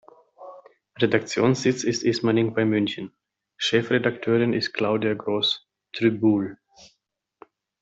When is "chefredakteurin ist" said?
3.57-4.73